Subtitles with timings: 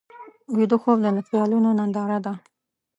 [0.55, 2.33] ویده خوب د خیالونو ننداره ده